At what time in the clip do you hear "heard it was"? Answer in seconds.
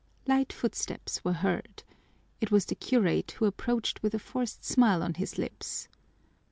1.33-2.65